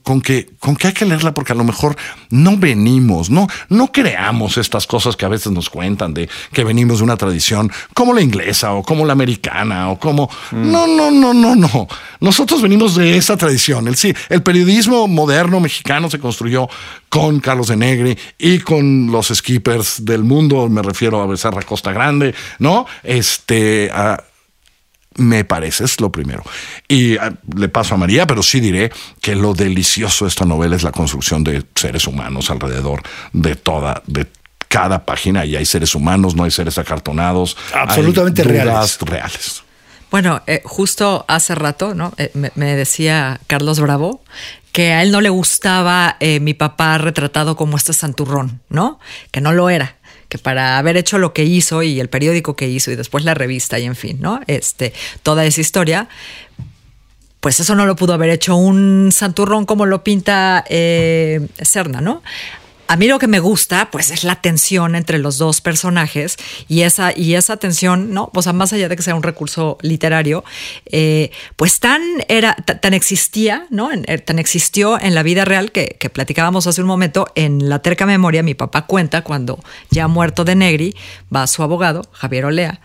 con, 0.03 0.21
que, 0.21 0.49
con 0.59 0.75
que 0.75 0.87
hay 0.87 0.93
que 0.93 1.05
leerla 1.05 1.33
porque 1.33 1.53
a 1.53 1.55
lo 1.55 1.63
mejor 1.63 1.95
no 2.29 2.57
venimos, 2.57 3.29
no, 3.29 3.47
no 3.69 3.91
creamos 3.91 4.57
estas 4.57 4.87
cosas 4.87 5.15
que 5.15 5.25
a 5.25 5.29
veces 5.29 5.51
nos 5.51 5.69
cuentan 5.69 6.13
de 6.13 6.29
que 6.51 6.63
venimos 6.63 6.99
de 6.99 7.03
una 7.03 7.17
tradición 7.17 7.71
como 7.93 8.13
la 8.13 8.21
inglesa 8.21 8.73
o 8.73 8.83
como 8.83 9.05
la 9.05 9.13
americana 9.13 9.89
o 9.89 9.99
como... 9.99 10.29
No, 10.51 10.87
no, 10.87 11.11
no, 11.11 11.33
no, 11.33 11.55
no. 11.55 11.87
Nosotros 12.19 12.61
venimos 12.61 12.95
de 12.95 13.17
esa 13.17 13.37
tradición. 13.37 13.87
El, 13.87 13.95
sí, 13.95 14.13
el 14.29 14.43
periodismo 14.43 15.07
moderno 15.07 15.59
mexicano 15.59 16.09
se 16.09 16.19
construyó 16.19 16.67
con 17.09 17.41
Carlos 17.41 17.67
de 17.67 17.75
Negri 17.75 18.17
y 18.37 18.59
con 18.59 19.11
los 19.11 19.27
skippers 19.27 20.05
del 20.05 20.23
mundo, 20.23 20.69
me 20.69 20.81
refiero 20.81 21.21
a 21.21 21.27
Becerra 21.27 21.61
Costa 21.63 21.91
Grande, 21.91 22.00
¿no? 22.59 22.85
Este, 23.03 23.89
ah, 23.93 24.23
me 25.15 25.43
parece, 25.43 25.83
es 25.83 25.99
lo 25.99 26.11
primero. 26.11 26.43
Y 26.87 27.17
ah, 27.17 27.33
le 27.55 27.69
paso 27.69 27.95
a 27.95 27.97
María, 27.97 28.25
pero 28.27 28.43
sí 28.43 28.59
diré 28.59 28.91
que 29.21 29.35
lo 29.35 29.53
delicioso 29.53 30.25
de 30.25 30.29
esta 30.29 30.45
novela 30.45 30.75
es 30.75 30.83
la 30.83 30.91
construcción 30.91 31.43
de 31.43 31.63
seres 31.75 32.07
humanos 32.07 32.49
alrededor 32.49 33.03
de 33.33 33.55
toda, 33.55 34.01
de 34.07 34.27
cada 34.67 35.05
página. 35.05 35.45
Y 35.45 35.55
hay 35.55 35.65
seres 35.65 35.95
humanos, 35.95 36.35
no 36.35 36.43
hay 36.43 36.51
seres 36.51 36.77
acartonados. 36.77 37.57
Absolutamente 37.73 38.41
hay 38.41 38.47
reales. 38.47 38.99
reales. 39.01 39.63
Bueno, 40.09 40.41
eh, 40.47 40.61
justo 40.65 41.23
hace 41.27 41.55
rato, 41.55 41.93
¿no? 41.93 42.13
Eh, 42.17 42.31
me, 42.33 42.51
me 42.55 42.75
decía 42.75 43.39
Carlos 43.47 43.79
Bravo 43.79 44.21
que 44.71 44.93
a 44.93 45.03
él 45.03 45.11
no 45.11 45.21
le 45.21 45.29
gustaba 45.29 46.15
eh, 46.19 46.39
mi 46.39 46.53
papá 46.53 46.97
retratado 46.97 47.55
como 47.55 47.77
este 47.77 47.93
santurrón, 47.93 48.61
¿no? 48.69 48.99
Que 49.31 49.41
no 49.41 49.51
lo 49.51 49.69
era 49.69 49.97
que 50.31 50.37
para 50.37 50.77
haber 50.77 50.95
hecho 50.95 51.17
lo 51.17 51.33
que 51.33 51.43
hizo 51.43 51.83
y 51.83 51.99
el 51.99 52.07
periódico 52.07 52.55
que 52.55 52.69
hizo 52.69 52.89
y 52.89 52.95
después 52.95 53.25
la 53.25 53.33
revista 53.33 53.79
y 53.79 53.83
en 53.83 53.97
fin, 53.97 54.19
¿no? 54.21 54.39
Este, 54.47 54.93
toda 55.23 55.43
esa 55.43 55.59
historia, 55.59 56.07
pues 57.41 57.59
eso 57.59 57.75
no 57.75 57.85
lo 57.85 57.97
pudo 57.97 58.13
haber 58.13 58.29
hecho 58.29 58.55
un 58.55 59.09
santurrón 59.11 59.65
como 59.65 59.85
lo 59.85 60.05
pinta 60.05 60.63
eh, 60.69 61.45
Serna, 61.61 61.99
¿no? 61.99 62.23
A 62.91 62.97
mí 62.97 63.07
lo 63.07 63.19
que 63.19 63.27
me 63.27 63.39
gusta, 63.39 63.89
pues, 63.89 64.11
es 64.11 64.25
la 64.25 64.35
tensión 64.35 64.95
entre 64.95 65.17
los 65.17 65.37
dos 65.37 65.61
personajes 65.61 66.35
y 66.67 66.81
esa, 66.81 67.17
y 67.17 67.35
esa 67.35 67.55
tensión, 67.55 68.13
¿no? 68.13 68.29
O 68.33 68.41
sea, 68.41 68.51
más 68.51 68.73
allá 68.73 68.89
de 68.89 68.97
que 68.97 69.01
sea 69.01 69.15
un 69.15 69.23
recurso 69.23 69.77
literario, 69.81 70.43
eh, 70.87 71.31
pues 71.55 71.79
tan 71.79 72.01
era, 72.27 72.53
ta- 72.53 72.81
tan 72.81 72.93
existía, 72.93 73.65
¿no? 73.69 73.93
En- 73.93 74.03
eh, 74.09 74.17
tan 74.17 74.39
existió 74.39 74.99
en 74.99 75.15
la 75.15 75.23
vida 75.23 75.45
real 75.45 75.71
que, 75.71 75.95
que 75.99 76.09
platicábamos 76.09 76.67
hace 76.67 76.81
un 76.81 76.87
momento 76.87 77.27
en 77.35 77.69
la 77.69 77.79
terca 77.79 78.05
memoria. 78.05 78.43
Mi 78.43 78.55
papá 78.55 78.85
cuenta 78.87 79.21
cuando 79.23 79.63
ya 79.89 80.09
muerto 80.09 80.43
de 80.43 80.55
Negri, 80.55 80.93
va 81.33 81.47
su 81.47 81.63
abogado, 81.63 82.01
Javier 82.11 82.43
Olea, 82.43 82.81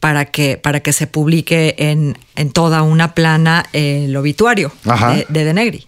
para 0.00 0.24
que, 0.24 0.56
para 0.56 0.80
que 0.80 0.94
se 0.94 1.06
publique 1.06 1.74
en, 1.76 2.16
en 2.36 2.52
toda 2.52 2.80
una 2.80 3.14
plana 3.14 3.66
eh, 3.74 4.06
el 4.06 4.16
obituario 4.16 4.72
Ajá. 4.86 5.12
de, 5.14 5.26
de 5.28 5.44
De 5.44 5.52
Negri 5.52 5.86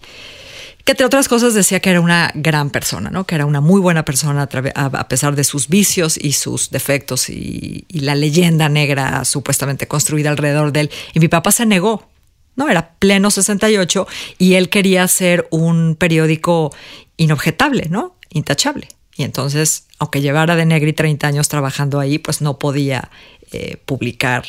entre 0.91 1.05
otras 1.05 1.27
cosas 1.27 1.53
decía 1.53 1.79
que 1.79 1.89
era 1.89 2.01
una 2.01 2.31
gran 2.35 2.69
persona, 2.69 3.09
¿no? 3.09 3.25
Que 3.25 3.35
era 3.35 3.45
una 3.45 3.61
muy 3.61 3.81
buena 3.81 4.05
persona 4.05 4.49
a, 4.75 5.07
pesar 5.07 5.35
de 5.35 5.43
sus 5.43 5.67
vicios 5.67 6.17
y 6.17 6.33
sus 6.33 6.69
defectos 6.69 7.29
y, 7.29 7.85
y 7.87 7.99
la 8.01 8.15
leyenda 8.15 8.69
negra 8.69 9.25
supuestamente 9.25 9.87
construida 9.87 10.29
alrededor 10.29 10.71
de 10.71 10.81
él. 10.81 10.91
Y 11.13 11.19
mi 11.19 11.27
papá 11.27 11.51
se 11.51 11.65
negó, 11.65 12.07
¿no? 12.55 12.69
Era 12.69 12.91
pleno 12.99 13.31
68 13.31 14.07
y 14.37 14.53
él 14.55 14.69
quería 14.69 15.03
hacer 15.03 15.47
un 15.51 15.95
periódico 15.95 16.73
inobjetable, 17.17 17.87
¿no? 17.89 18.15
Intachable. 18.29 18.87
Y 19.15 19.23
entonces, 19.23 19.85
aunque 19.99 20.21
llevara 20.21 20.55
de 20.55 20.65
Negri 20.65 20.93
30 20.93 21.27
años 21.27 21.49
trabajando 21.49 21.99
ahí, 21.99 22.19
pues 22.19 22.41
no 22.41 22.57
podía 22.57 23.11
eh, 23.51 23.77
publicar 23.85 24.45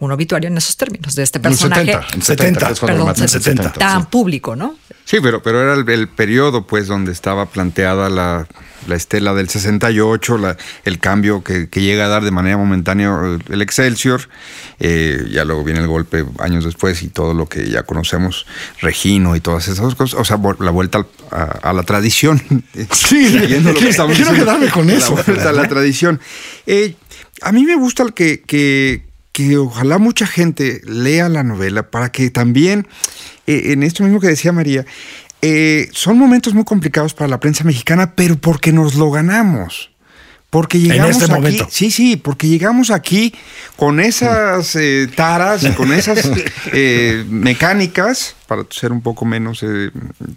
un 0.00 0.10
obituario 0.12 0.48
en 0.48 0.56
esos 0.58 0.76
términos 0.76 1.14
de 1.14 1.22
este 1.22 1.38
En 1.38 1.42
personaje 1.42 1.84
70, 1.92 2.06
en 2.16 2.22
70, 2.22 2.24
70, 2.24 2.66
que 2.66 2.72
es 2.72 2.80
cuando 2.80 2.98
lo 2.98 3.04
perdón, 3.04 3.06
matan, 3.06 3.22
en 3.22 3.28
70. 3.28 3.62
70, 3.62 3.78
tan 3.78 4.00
sí. 4.02 4.08
público, 4.10 4.56
¿no? 4.56 4.74
Sí, 5.04 5.18
pero, 5.22 5.42
pero 5.42 5.60
era 5.62 5.74
el, 5.74 5.88
el 5.88 6.08
periodo 6.08 6.66
pues 6.66 6.86
donde 6.86 7.10
estaba 7.10 7.46
planteada 7.46 8.08
la, 8.08 8.46
la 8.86 8.94
estela 8.96 9.34
del 9.34 9.48
68, 9.48 10.38
la, 10.38 10.56
el 10.84 10.98
cambio 11.00 11.42
que, 11.42 11.68
que 11.68 11.82
llega 11.82 12.04
a 12.04 12.08
dar 12.08 12.22
de 12.22 12.30
manera 12.30 12.56
momentánea 12.56 13.10
eh, 13.24 13.38
el 13.50 13.60
Excelsior, 13.60 14.28
eh, 14.78 15.26
ya 15.32 15.44
luego 15.44 15.64
viene 15.64 15.80
el 15.80 15.88
golpe 15.88 16.24
años 16.38 16.64
después 16.64 17.02
y 17.02 17.08
todo 17.08 17.34
lo 17.34 17.46
que 17.48 17.68
ya 17.68 17.82
conocemos, 17.82 18.46
Regino 18.80 19.34
y 19.36 19.40
todas 19.40 19.66
esas 19.68 19.94
cosas, 19.96 20.18
o 20.20 20.24
sea, 20.24 20.38
la 20.60 20.70
vuelta 20.70 20.98
al- 20.98 21.06
a, 21.32 21.70
a 21.70 21.72
la 21.72 21.82
tradición. 21.82 22.40
Sí, 22.92 23.28
Siguiendo 23.28 23.72
lo 23.72 23.78
que 23.78 23.88
quiero- 23.90 24.32
quedarme 24.34 24.70
con 24.70 24.88
eso. 24.90 25.16
La 25.16 25.22
vuelta 25.24 25.48
a 25.50 25.52
la 25.52 25.68
tradición. 25.68 26.20
Eh, 26.66 26.94
a 27.42 27.52
mí 27.52 27.64
me 27.64 27.74
gusta 27.74 28.02
el 28.04 28.14
que, 28.14 28.42
que, 28.42 29.02
que 29.48 29.58
ojalá 29.58 29.98
mucha 29.98 30.26
gente 30.26 30.80
lea 30.84 31.28
la 31.28 31.42
novela 31.42 31.90
para 31.90 32.12
que 32.12 32.30
también, 32.30 32.86
eh, 33.46 33.72
en 33.72 33.82
esto 33.82 34.02
mismo 34.02 34.20
que 34.20 34.28
decía 34.28 34.52
María, 34.52 34.84
eh, 35.42 35.88
son 35.92 36.18
momentos 36.18 36.54
muy 36.54 36.64
complicados 36.64 37.14
para 37.14 37.28
la 37.28 37.40
prensa 37.40 37.64
mexicana, 37.64 38.14
pero 38.14 38.36
porque 38.36 38.72
nos 38.72 38.94
lo 38.94 39.10
ganamos. 39.10 39.90
Porque 40.50 40.80
llegamos 40.80 41.12
este 41.12 41.24
aquí, 41.24 41.32
momento. 41.32 41.68
sí, 41.70 41.90
sí, 41.92 42.16
porque 42.16 42.48
llegamos 42.48 42.90
aquí 42.90 43.32
con 43.76 44.00
esas 44.00 44.74
eh, 44.74 45.08
taras 45.14 45.62
y 45.62 45.70
con 45.70 45.92
esas 45.92 46.28
eh, 46.72 47.24
mecánicas, 47.28 48.34
para 48.50 48.66
ser 48.70 48.90
un 48.90 49.00
poco 49.00 49.24
menos 49.24 49.62
eh, 49.62 49.92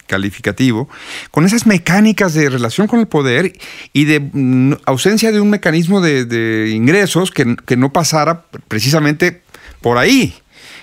calificativo, 0.05 0.87
con 1.31 1.45
esas 1.45 1.65
mecánicas 1.65 2.35
de 2.35 2.47
relación 2.47 2.85
con 2.85 2.99
el 2.99 3.07
poder 3.07 3.53
y 3.91 4.05
de 4.05 4.19
mm, 4.19 4.73
ausencia 4.85 5.31
de 5.31 5.41
un 5.41 5.49
mecanismo 5.49 5.99
de, 5.99 6.69
ingresos 6.71 7.31
que, 7.31 7.55
que 7.65 7.75
no 7.75 7.91
pasara 7.91 8.45
precisamente 8.67 9.41
por 9.81 9.97
ahí. 9.97 10.35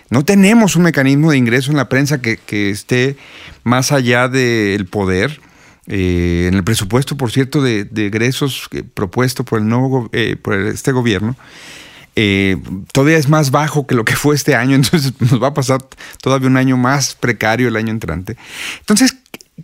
No 0.08 0.24
tenemos 0.24 0.74
un 0.74 0.82
mecanismo 0.82 1.30
de 1.30 1.38
ingreso 1.38 1.70
en 1.70 1.76
la 1.76 1.88
prensa 1.88 2.20
que, 2.20 2.36
que 2.36 2.70
esté 2.70 3.16
más 3.62 3.92
allá 3.92 4.26
del 4.26 4.86
poder. 4.86 5.40
Eh, 5.86 6.46
en 6.48 6.54
el 6.54 6.64
presupuesto, 6.64 7.16
por 7.16 7.30
cierto, 7.30 7.62
de, 7.62 7.84
de 7.84 8.06
egresos 8.06 8.68
propuesto 8.92 9.44
por 9.44 9.60
el 9.60 9.68
nuevo 9.68 10.10
eh, 10.12 10.34
por 10.34 10.54
este 10.54 10.90
gobierno, 10.90 11.36
eh, 12.16 12.56
todavía 12.92 13.18
es 13.18 13.28
más 13.28 13.50
bajo 13.50 13.86
que 13.86 13.94
lo 13.94 14.04
que 14.04 14.16
fue 14.16 14.34
este 14.34 14.54
año, 14.54 14.74
entonces 14.76 15.12
nos 15.20 15.42
va 15.42 15.48
a 15.48 15.54
pasar 15.54 15.80
todavía 16.22 16.48
un 16.48 16.56
año 16.56 16.76
más 16.76 17.14
precario 17.14 17.68
el 17.68 17.76
año 17.76 17.90
entrante. 17.90 18.36
Entonces, 18.80 19.16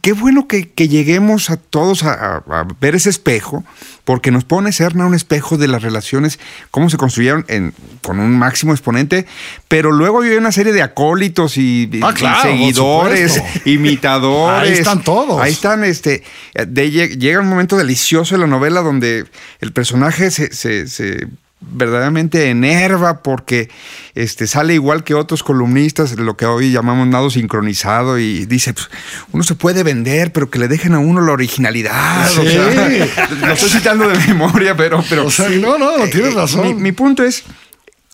qué 0.03 0.13
bueno 0.13 0.47
que, 0.47 0.69
que 0.71 0.89
lleguemos 0.89 1.49
a 1.51 1.57
todos 1.57 2.05
a, 2.05 2.13
a- 2.13 2.61
a 2.61 2.67
ver 2.81 2.95
ese 2.95 3.09
espejo, 3.09 3.65
porque 4.05 4.31
nos 4.31 4.45
pone 4.45 4.71
Serna 4.71 5.07
un 5.07 5.15
espejo 5.15 5.57
de 5.57 5.69
las 5.69 5.83
relaciones, 5.83 6.39
cómo 6.71 6.91
se 6.91 6.97
construyeron 6.99 7.45
en- 7.49 7.73
con 8.03 8.21
un 8.21 8.39
máximo 8.39 8.73
exponente, 8.73 9.27
pero 9.69 9.91
luego 9.93 10.21
hay 10.21 10.33
una 10.37 10.53
serie 10.53 10.73
de 10.75 10.83
acólitos 10.83 11.57
y, 11.57 11.91
Ah, 12.03 12.11
y 12.11 12.15
claro, 12.15 12.43
por 12.43 12.51
seguidores, 12.53 13.43
imitadores. 13.65 14.71
Ahí 14.71 14.79
están 14.79 15.03
todos. 15.03 15.41
Ahí 15.41 15.53
están, 15.53 15.83
este, 15.85 16.23
de- 16.67 16.91
llega 17.17 17.41
un 17.41 17.49
momento 17.49 17.77
delicioso 17.77 18.35
en 18.35 18.43
la 18.43 18.47
novela 18.47 18.83
donde 18.83 19.25
el 19.61 19.73
personaje 19.73 20.31
se, 20.31 20.53
se- 20.53 20.87
se 20.89 21.27
verdaderamente 21.61 22.51
enerva 22.51 23.23
porque 23.23 23.71
este, 24.15 24.47
sale 24.47 24.75
igual 24.75 25.05
que 25.05 25.15
otros 25.15 25.43
columnistas, 25.43 26.17
lo 26.17 26.37
que 26.37 26.47
hoy 26.47 26.71
llamamos 26.71 27.09
nado 27.09 27.31
sincronizado, 27.31 28.19
y 28.19 28.47
dice, 28.47 28.75
pues, 28.75 28.89
uno 29.33 29.43
se 29.43 29.55
puede 29.55 29.83
vender, 29.83 30.33
pero 30.33 30.51
que 30.51 30.59
le 30.59 30.69
dejen 30.69 30.95
a 30.95 30.99
uno 30.99 31.21
la 31.21 31.33
originalidad. 31.33 32.27
o 32.31 32.43
Sí. 32.43 32.49
sea, 32.49 33.29
lo 33.41 33.53
estoy 33.53 33.71
citando 33.71 34.09
de 34.09 34.19
memoria, 34.27 34.77
pero... 34.77 35.03
pero 35.09 35.27
O 35.27 35.31
sea, 35.31 35.49
no, 35.49 35.79
no, 35.79 36.05
tienes 36.11 36.35
razón. 36.35 36.67
Mi, 36.67 36.75
mi 36.75 36.93
punto 36.93 37.25
es, 37.25 37.45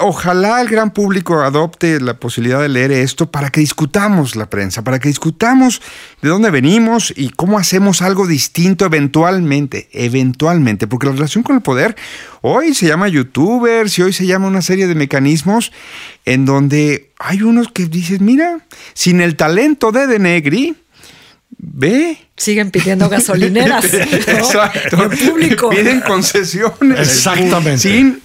ojalá 0.02 0.60
el 0.60 0.68
gran 0.68 0.92
público 0.92 1.40
adopte 1.40 2.00
la 2.00 2.14
posibilidad 2.14 2.60
de 2.60 2.68
leer 2.68 2.92
esto 2.92 3.30
para 3.30 3.50
que 3.50 3.60
discutamos 3.60 4.36
la 4.36 4.50
prensa, 4.50 4.82
para 4.82 4.98
que 4.98 5.08
discutamos 5.08 5.80
de 6.20 6.28
dónde 6.28 6.50
venimos 6.50 7.12
y 7.16 7.30
cómo 7.30 7.58
hacemos 7.58 8.02
algo 8.02 8.26
distinto 8.26 8.84
eventualmente, 8.84 9.88
eventualmente, 9.92 10.86
porque 10.86 11.06
la 11.06 11.12
relación 11.12 11.42
con 11.42 11.56
el 11.56 11.62
poder 11.62 11.96
hoy 12.42 12.74
se 12.74 12.86
llama 12.86 13.08
youtubers 13.08 13.98
y 13.98 14.02
hoy 14.02 14.12
se 14.12 14.26
llama 14.26 14.46
una 14.46 14.62
serie 14.62 14.86
de 14.86 14.94
mecanismos 14.94 15.72
en 16.24 16.44
donde 16.44 17.10
hay 17.18 17.42
unos 17.42 17.68
que 17.72 17.86
dices, 17.86 18.20
mira, 18.20 18.58
sin 18.94 19.20
el 19.20 19.36
talento 19.36 19.92
de 19.92 20.06
Denegri, 20.06 20.76
ve, 21.58 22.18
Siguen 22.36 22.70
pidiendo 22.70 23.08
gasolineras. 23.10 23.92
¿no? 23.92 23.98
Exacto. 23.98 25.02
En 25.04 25.28
público. 25.28 25.70
Piden 25.70 26.00
concesiones. 26.00 26.98
Exactamente. 26.98 27.78
Sin 27.78 28.20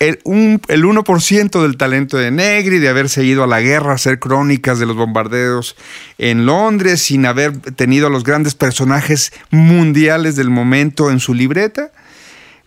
el, 0.00 0.18
un- 0.24 0.60
el 0.68 0.84
1% 0.84 1.62
del 1.62 1.76
talento 1.76 2.16
de 2.16 2.30
Negri, 2.32 2.78
de 2.80 2.88
haberse 2.88 3.22
ido 3.22 3.44
a 3.44 3.46
la 3.46 3.60
guerra 3.60 3.92
a 3.92 3.94
hacer 3.94 4.18
crónicas 4.18 4.78
de 4.80 4.86
los 4.86 4.96
bombardeos 4.96 5.76
en 6.18 6.46
Londres, 6.46 7.00
sin 7.02 7.24
haber 7.26 7.56
tenido 7.58 8.08
a 8.08 8.10
los 8.10 8.24
grandes 8.24 8.54
personajes 8.56 9.32
mundiales 9.50 10.34
del 10.36 10.50
momento 10.50 11.10
en 11.10 11.20
su 11.20 11.34
libreta, 11.34 11.92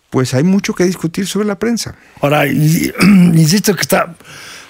pues 0.09 0.33
hay 0.35 0.43
mucho 0.43 0.73
que 0.75 0.85
discutir 0.85 1.27
sobre 1.27 1.47
la 1.47 1.59
prensa. 1.59 1.95
Ahora, 2.21 2.45
insisto 2.47 3.75
que 3.75 3.81
está 3.81 4.15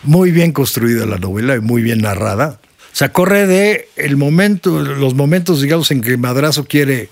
muy 0.04 0.32
bien 0.32 0.52
construida 0.54 1.06
la 1.06 1.18
novela 1.18 1.56
y 1.56 1.60
muy 1.60 1.82
bien 1.82 2.00
narrada. 2.00 2.60
O 2.94 2.96
sea, 2.96 3.12
corre 3.12 3.48
de 3.48 3.90
el 3.96 4.18
momento, 4.18 4.80
los 4.82 5.16
momentos, 5.16 5.62
digamos, 5.62 5.90
en 5.92 6.02
que 6.02 6.16
Madrazo 6.18 6.66
quiere 6.66 7.10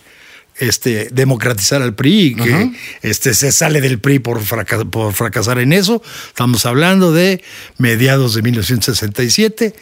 este, 0.61 1.09
democratizar 1.11 1.81
al 1.81 1.93
PRI 1.95 2.19
y 2.27 2.35
que 2.35 2.71
este, 3.01 3.33
se 3.33 3.51
sale 3.51 3.81
del 3.81 3.99
PRI 3.99 4.19
por, 4.19 4.41
fraca- 4.41 4.85
por 4.85 5.13
fracasar 5.13 5.59
en 5.59 5.73
eso. 5.73 6.01
Estamos 6.27 6.65
hablando 6.65 7.11
de 7.11 7.43
mediados 7.77 8.33
de 8.35 8.41
1967 8.43 9.73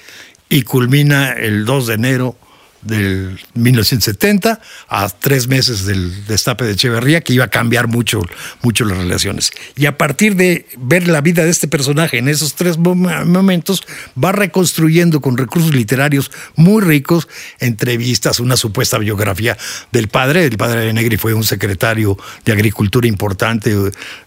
y 0.49 0.61
culmina 0.63 1.31
el 1.33 1.65
2 1.65 1.87
de 1.87 1.93
enero 1.93 2.35
del 2.81 3.39
1970 3.55 4.61
a 4.87 5.09
tres 5.09 5.47
meses 5.47 5.85
del 5.85 6.25
destape 6.27 6.65
de 6.65 6.71
Echeverría 6.73 7.21
que 7.21 7.33
iba 7.33 7.45
a 7.45 7.49
cambiar 7.49 7.87
mucho, 7.87 8.21
mucho 8.61 8.85
las 8.85 8.97
relaciones. 8.97 9.51
Y 9.75 9.85
a 9.85 9.97
partir 9.97 10.35
de 10.35 10.65
ver 10.77 11.07
la 11.07 11.21
vida 11.21 11.43
de 11.43 11.49
este 11.49 11.67
personaje 11.67 12.17
en 12.17 12.27
esos 12.29 12.55
tres 12.55 12.77
mom- 12.77 13.25
momentos, 13.25 13.83
va 14.21 14.31
reconstruyendo 14.31 15.21
con 15.21 15.37
recursos 15.37 15.73
literarios 15.73 16.31
muy 16.55 16.81
ricos, 16.81 17.27
entrevistas, 17.59 18.39
una 18.39 18.55
supuesta 18.57 18.97
biografía 18.97 19.57
del 19.91 20.07
padre. 20.07 20.45
El 20.45 20.57
padre 20.57 20.81
de 20.81 20.93
Negri 20.93 21.17
fue 21.17 21.33
un 21.33 21.43
secretario 21.43 22.17
de 22.45 22.51
Agricultura 22.53 23.07
importante 23.07 23.75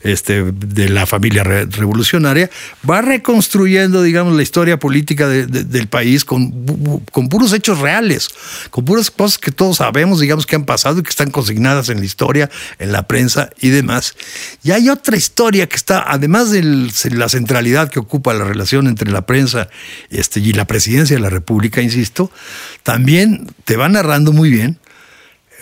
este, 0.03 0.43
de 0.53 0.89
la 0.89 1.07
familia 1.07 1.45
re- 1.45 1.67
revolucionaria. 1.67 2.51
Va 2.89 3.01
reconstruyendo, 3.03 4.03
digamos, 4.03 4.37
la 4.37 4.43
historia 4.43 4.79
política 4.79 5.29
de- 5.29 5.47
de- 5.47 5.65
del 5.65 5.87
país 5.87 6.25
con, 6.25 7.01
con 7.11 7.29
puros 7.29 7.53
hechos 7.53 7.79
reales. 7.79 8.29
Con 8.71 8.85
puras 8.85 9.11
cosas 9.11 9.39
que 9.39 9.51
todos 9.51 9.79
sabemos, 9.79 10.21
digamos, 10.21 10.47
que 10.47 10.57
han 10.57 10.65
pasado 10.65 10.99
y 10.99 11.03
que 11.03 11.11
están 11.11 11.31
consignadas 11.31 11.89
en 11.89 11.99
la 11.99 12.05
historia, 12.05 12.51
en 12.79 12.93
la 12.93 13.07
prensa 13.07 13.51
y 13.61 13.69
demás. 13.71 14.15
Y 14.63 14.73
hay 14.73 14.89
otra 14.89 15.17
historia 15.17 15.69
que 15.69 15.77
está, 15.77 16.05
además 16.07 16.51
de 16.51 16.63
la 16.63 17.29
centralidad 17.29 17.91
que 17.91 17.99
ocupa 17.99 18.35
la 18.35 18.45
relación 18.45 18.87
entre 18.87 19.11
la 19.11 19.27
prensa 19.27 19.69
este, 20.11 20.41
y 20.41 20.53
la 20.53 20.67
presidencia 20.67 21.17
de 21.17 21.23
la 21.23 21.31
República, 21.31 21.81
insisto, 21.81 22.31
también 22.83 23.49
te 23.65 23.77
va 23.77 23.89
narrando 23.89 24.33
muy 24.33 24.51
bien 24.51 24.79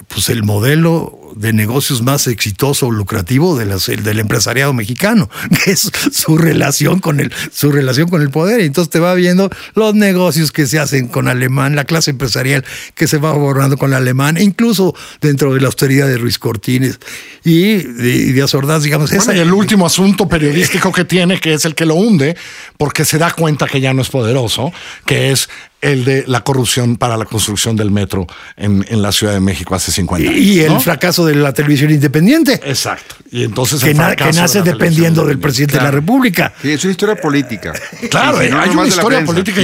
pues 0.08 0.30
el 0.30 0.42
modelo 0.42 1.19
de 1.36 1.52
negocios 1.52 2.02
más 2.02 2.26
exitoso 2.26 2.86
o 2.86 2.90
lucrativo 2.90 3.56
de 3.56 3.70
el 3.70 4.02
del 4.02 4.18
empresariado 4.18 4.72
mexicano, 4.72 5.30
que 5.64 5.72
es 5.72 5.90
su 6.12 6.36
relación 6.36 6.98
con 7.00 7.20
el, 7.20 7.32
su 7.52 7.70
relación 7.70 8.08
con 8.08 8.22
el 8.22 8.30
poder. 8.30 8.60
Y 8.60 8.64
entonces 8.64 8.90
te 8.90 9.00
va 9.00 9.14
viendo 9.14 9.50
los 9.74 9.94
negocios 9.94 10.52
que 10.52 10.66
se 10.66 10.78
hacen 10.78 11.08
con 11.08 11.28
alemán, 11.28 11.76
la 11.76 11.84
clase 11.84 12.10
empresarial 12.10 12.64
que 12.94 13.06
se 13.06 13.18
va 13.18 13.30
abordando 13.30 13.76
con 13.76 13.90
el 13.90 13.96
alemán, 13.96 14.36
incluso 14.40 14.94
dentro 15.20 15.54
de 15.54 15.60
la 15.60 15.66
austeridad 15.66 16.06
de 16.08 16.18
Ruiz 16.18 16.38
Cortines 16.38 16.98
y 17.44 17.76
de, 17.76 18.42
Azordaz, 18.42 18.82
digamos. 18.82 19.10
Bueno, 19.10 19.34
y 19.34 19.38
el 19.38 19.52
último 19.52 19.86
asunto 19.86 20.28
periodístico 20.28 20.92
que 20.92 21.04
tiene, 21.04 21.38
que 21.38 21.54
es 21.54 21.64
el 21.64 21.74
que 21.74 21.86
lo 21.86 21.94
hunde, 21.94 22.36
porque 22.78 23.04
se 23.04 23.18
da 23.18 23.32
cuenta 23.32 23.66
que 23.66 23.80
ya 23.80 23.92
no 23.92 24.02
es 24.02 24.08
poderoso, 24.08 24.72
que 25.06 25.30
es 25.30 25.48
el 25.80 26.04
de 26.04 26.24
la 26.26 26.42
corrupción 26.42 26.96
para 26.96 27.16
la 27.16 27.24
construcción 27.24 27.76
del 27.76 27.90
metro 27.90 28.26
en, 28.56 28.84
en 28.88 29.02
la 29.02 29.12
Ciudad 29.12 29.32
de 29.32 29.40
México 29.40 29.74
hace 29.74 29.92
50 29.92 30.30
años. 30.30 30.40
Y 30.40 30.60
el 30.60 30.78
fracaso 30.80 31.19
de 31.24 31.34
la 31.34 31.52
televisión 31.52 31.90
independiente. 31.90 32.60
Exacto. 32.64 33.16
Y 33.30 33.44
entonces 33.44 33.82
que, 33.82 33.94
nace 33.94 34.62
dependiendo 34.62 35.24
del 35.24 35.38
presidente 35.38 35.76
de 35.76 35.82
la 35.82 35.90
República. 35.90 36.52
Sí, 36.60 36.72
es 36.72 36.84
una 36.84 36.92
historia 36.92 37.16
política. 37.16 37.72
Claro, 38.10 38.38
hay 38.38 38.70
una 38.70 38.86
historia 38.86 39.24
política. 39.24 39.60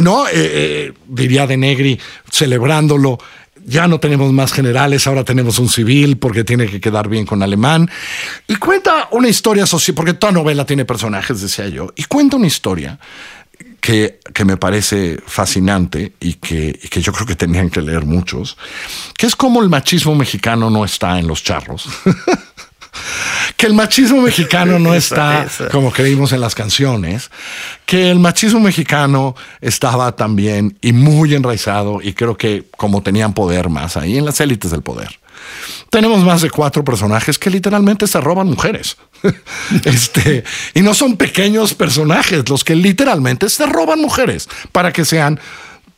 no, 0.00 0.26
eh, 0.26 0.30
eh, 0.34 0.92
diría 1.06 1.46
de 1.46 1.56
Negri 1.56 2.00
celebrándolo. 2.30 3.18
Ya 3.64 3.86
no 3.86 4.00
tenemos 4.00 4.32
más 4.32 4.52
generales, 4.52 5.06
ahora 5.06 5.24
tenemos 5.24 5.58
un 5.58 5.68
civil 5.68 6.16
porque 6.16 6.42
tiene 6.42 6.66
que 6.66 6.80
quedar 6.80 7.08
bien 7.08 7.26
con 7.26 7.42
alemán. 7.42 7.88
Y 8.48 8.56
cuenta 8.56 9.08
una 9.12 9.28
historia 9.28 9.66
social, 9.66 9.94
porque 9.94 10.14
toda 10.14 10.32
novela 10.32 10.64
tiene 10.64 10.84
personajes, 10.84 11.40
decía 11.40 11.68
yo, 11.68 11.92
y 11.94 12.04
cuenta 12.04 12.36
una 12.36 12.48
historia 12.48 12.98
que, 13.82 14.20
que, 14.32 14.44
me 14.44 14.56
parece 14.56 15.18
fascinante 15.26 16.12
y 16.20 16.34
que, 16.34 16.78
y 16.80 16.86
que, 16.86 17.02
yo 17.02 17.12
creo 17.12 17.26
que 17.26 17.34
tenían 17.34 17.68
que 17.68 17.82
leer 17.82 18.06
muchos, 18.06 18.56
que 19.18 19.26
es 19.26 19.34
como 19.34 19.60
el 19.60 19.68
machismo 19.68 20.14
mexicano 20.14 20.70
no 20.70 20.84
está 20.84 21.18
en 21.18 21.26
los 21.26 21.42
charros. 21.42 21.88
que 23.56 23.66
el 23.66 23.74
machismo 23.74 24.22
mexicano 24.22 24.78
no 24.78 24.94
está 25.02 25.48
como 25.72 25.90
creímos 25.90 26.32
en 26.32 26.40
las 26.40 26.54
canciones, 26.54 27.32
que 27.84 28.08
el 28.08 28.20
machismo 28.20 28.60
mexicano 28.60 29.34
estaba 29.60 30.14
también 30.14 30.78
y 30.80 30.92
muy 30.92 31.34
enraizado 31.34 32.00
y 32.00 32.12
creo 32.12 32.36
que 32.36 32.66
como 32.76 33.02
tenían 33.02 33.34
poder 33.34 33.68
más 33.68 33.96
ahí 33.96 34.16
en 34.16 34.24
las 34.24 34.40
élites 34.40 34.70
del 34.70 34.82
poder. 34.82 35.18
Tenemos 35.90 36.22
más 36.24 36.40
de 36.42 36.50
cuatro 36.50 36.84
personajes 36.84 37.36
que 37.36 37.50
literalmente 37.50 38.06
se 38.06 38.20
roban 38.20 38.46
mujeres. 38.46 38.96
este, 39.84 40.44
y 40.74 40.80
no 40.82 40.94
son 40.94 41.16
pequeños 41.16 41.74
personajes 41.74 42.48
los 42.48 42.64
que 42.64 42.74
literalmente 42.74 43.48
se 43.48 43.66
roban 43.66 44.00
mujeres 44.00 44.48
para 44.72 44.92
que 44.92 45.04
sean 45.04 45.40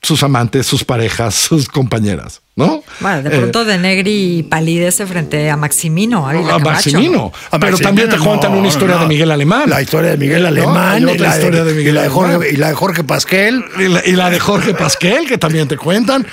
sus 0.04 0.22
amantes, 0.22 0.66
sus 0.66 0.84
parejas, 0.84 1.34
sus 1.34 1.68
compañeras, 1.68 2.42
¿no? 2.56 2.84
Bueno, 3.00 3.22
de 3.22 3.30
pronto 3.30 3.62
eh, 3.62 3.64
de 3.64 3.78
Negri 3.78 4.46
palidece 4.48 5.06
frente 5.06 5.48
a 5.50 5.56
Maximino. 5.56 6.28
A 6.28 6.58
Maximino. 6.58 7.32
pero 7.58 7.78
también 7.78 8.10
te 8.10 8.18
cuentan 8.18 8.52
una 8.52 8.68
historia 8.68 8.98
de 8.98 9.06
Miguel 9.06 9.30
Alemán. 9.30 9.68
La 9.70 9.80
historia 9.80 10.10
de 10.10 10.18
Miguel 10.18 10.44
Alemán. 10.44 11.02
Y 11.02 11.18
la, 11.18 11.36
historia 11.36 11.64
de, 11.64 11.72
Miguel 11.72 11.94
y 11.94 11.96
la 11.96 12.02
de 12.02 12.08
Jorge, 12.10 12.50
y 12.52 12.56
la 12.56 12.68
de 12.68 12.74
Jorge 12.74 13.04
Pasquel. 13.04 13.64
Y 14.06 14.12
la, 14.12 14.30
de 14.30 14.38
Jorge 14.38 14.74
Pasquel, 14.74 15.26
que 15.26 15.38
también 15.38 15.68
te 15.68 15.76
cuentan 15.76 16.26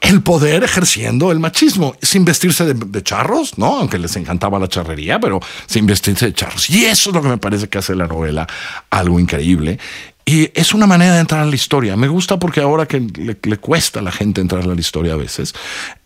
el 0.00 0.22
poder 0.22 0.62
ejerciendo 0.62 1.32
el 1.32 1.40
machismo, 1.40 1.94
sin 2.00 2.24
vestirse 2.24 2.72
de, 2.72 3.02
charros, 3.02 3.58
¿no? 3.58 3.78
Aunque 3.78 3.98
les 3.98 4.14
encantaba 4.16 4.58
la 4.58 4.68
charrería, 4.68 5.18
pero 5.18 5.40
sin 5.66 5.86
vestirse 5.86 6.26
de 6.26 6.34
charros. 6.34 6.70
Y 6.70 6.84
eso 6.84 7.10
es 7.10 7.16
lo 7.16 7.22
que 7.22 7.28
me 7.28 7.38
parece 7.38 7.68
que 7.68 7.78
hace 7.78 7.94
la 7.94 8.06
novela 8.06 8.46
algo 8.90 9.18
increíble. 9.18 9.78
Y 10.24 10.50
es 10.54 10.74
una 10.74 10.86
manera 10.86 11.14
de 11.14 11.20
entrar 11.20 11.40
a 11.40 11.46
la 11.46 11.54
historia. 11.54 11.96
Me 11.96 12.06
gusta 12.06 12.38
porque 12.38 12.60
ahora 12.60 12.86
que 12.86 13.00
le, 13.00 13.56
cuesta 13.56 14.00
a 14.00 14.02
la 14.02 14.12
gente 14.12 14.42
entrar 14.42 14.62
a 14.62 14.66
la 14.66 14.78
historia 14.78 15.14
a 15.14 15.16
veces, 15.16 15.54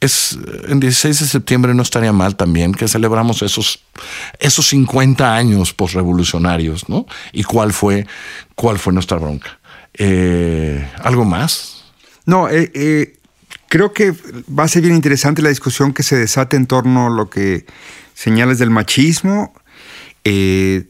es 0.01 0.39
en 0.69 0.79
16 0.79 1.19
de 1.19 1.27
septiembre 1.27 1.75
no 1.75 1.83
estaría 1.83 2.13
mal 2.13 2.37
también 2.37 2.73
que 2.73 2.87
celebramos 2.87 3.43
esos, 3.43 3.81
esos 4.39 4.69
50 4.69 5.35
años 5.35 5.75
posrevolucionarios, 5.75 6.89
¿no? 6.89 7.05
Y 7.33 7.43
cuál 7.43 7.73
fue, 7.73 8.07
cuál 8.55 8.79
fue 8.79 8.93
nuestra 8.93 9.19
bronca. 9.19 9.59
Eh, 9.95 10.89
¿Algo 11.03 11.25
más? 11.25 11.83
No, 12.25 12.49
eh, 12.49 12.71
eh 12.75 13.19
Creo 13.73 13.95
que 13.95 14.11
va 14.11 14.65
a 14.65 14.69
ser 14.69 14.83
bien 14.83 14.95
interesante 14.95 15.41
la 15.41 15.49
discusión 15.49 15.95
que 15.95 16.03
se 16.03 16.15
desate 16.15 16.59
en 16.59 16.67
torno 16.67 17.07
a 17.07 17.11
lo 17.11 17.31
que 17.31 17.65
señales 18.13 18.59
del 18.59 18.69
machismo, 18.69 19.55
eh, 20.25 20.85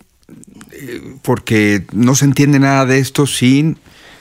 porque 1.23 1.87
no 1.93 2.17
se 2.17 2.25
entiende 2.25 2.59
nada 2.59 2.85
de 2.85 2.99
esto 2.99 3.29
sin 3.29 3.79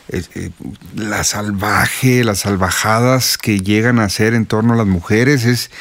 eh, 0.10 0.52
la 0.96 1.24
salvaje, 1.24 2.24
las 2.24 2.42
salvajadas 2.42 3.40
que 3.40 3.62
llegan 3.62 3.98
a 3.98 4.04
hacer 4.04 4.36
en 4.36 4.46
torno 4.46 4.74
a 4.74 4.78
las 4.78 4.86
mujeres. 4.86 5.44
Es, 5.46 5.72